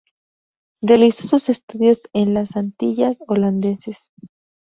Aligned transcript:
Realizó 0.81 1.27
sus 1.27 1.47
estudios 1.49 2.01
en 2.11 2.33
las 2.33 2.55
Antillas 2.55 3.19
Holandeses. 3.27 4.09